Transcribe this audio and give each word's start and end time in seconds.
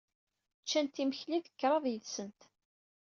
Ččant 0.63 1.01
imekli 1.03 1.37
deg 1.41 1.53
kraḍ 1.59 1.83
yid-sent. 1.91 2.41